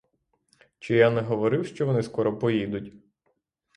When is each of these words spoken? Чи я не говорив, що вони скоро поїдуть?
Чи 0.79 0.95
я 0.95 1.09
не 1.11 1.21
говорив, 1.21 1.65
що 1.67 1.85
вони 1.85 2.03
скоро 2.03 2.39
поїдуть? 2.39 2.93